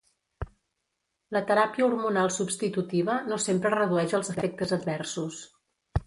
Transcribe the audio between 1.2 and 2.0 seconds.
La teràpia